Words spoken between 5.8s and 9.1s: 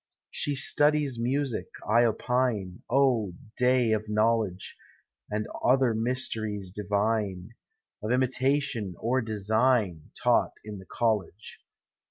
mysteries divine, Of imitation